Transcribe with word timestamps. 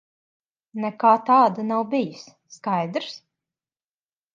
Nekā 0.85 1.11
tāda 1.29 1.67
nav 1.69 1.85
bijis. 1.95 2.27
Skaidrs? 2.59 3.23